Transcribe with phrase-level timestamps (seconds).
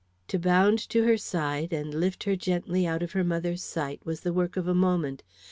[0.29, 4.21] To bound to her side, and lift her gently out of her mother's sight, was
[4.21, 5.21] the work of a moment.